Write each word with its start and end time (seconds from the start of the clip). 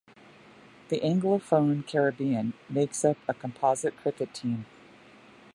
The 0.89 0.99
Anglophone 1.01 1.85
Caribbean 1.85 2.53
makes 2.67 3.05
up 3.05 3.17
a 3.27 3.35
composite 3.35 3.95
cricket 3.97 4.33
team. 4.33 4.65